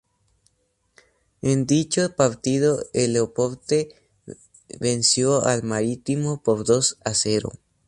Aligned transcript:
En 1.43 1.67
dicho 1.67 2.15
partido 2.15 2.83
el 2.91 3.15
Oporto 3.19 3.75
venció 4.79 5.45
al 5.45 5.61
Marítimo 5.61 6.41
por 6.41 6.65
dos 6.65 6.97
a 7.05 7.13
cero. 7.13 7.51